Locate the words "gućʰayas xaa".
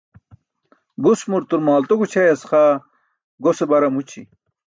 2.01-2.71